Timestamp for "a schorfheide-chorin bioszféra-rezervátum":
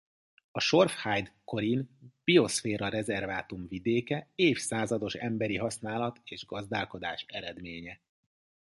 0.51-3.67